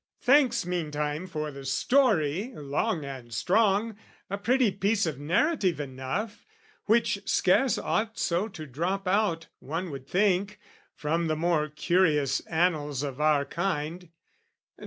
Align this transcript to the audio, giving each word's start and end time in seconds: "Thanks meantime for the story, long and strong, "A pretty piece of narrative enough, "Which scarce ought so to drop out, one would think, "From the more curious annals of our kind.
"Thanks 0.23 0.65
meantime 0.65 1.27
for 1.27 1.51
the 1.51 1.63
story, 1.63 2.53
long 2.55 3.05
and 3.05 3.31
strong, 3.31 3.95
"A 4.31 4.37
pretty 4.39 4.71
piece 4.71 5.05
of 5.05 5.19
narrative 5.19 5.79
enough, 5.79 6.43
"Which 6.85 7.19
scarce 7.29 7.77
ought 7.77 8.17
so 8.17 8.47
to 8.47 8.65
drop 8.65 9.07
out, 9.07 9.45
one 9.59 9.91
would 9.91 10.07
think, 10.07 10.57
"From 10.95 11.27
the 11.27 11.35
more 11.35 11.67
curious 11.69 12.39
annals 12.47 13.03
of 13.03 13.21
our 13.21 13.45
kind. 13.45 14.09